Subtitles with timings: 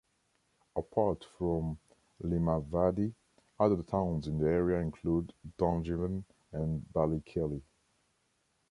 [0.75, 1.77] Apart from
[2.23, 3.13] Limavady
[3.59, 7.61] other towns in the area include Dungiven and Ballykelly.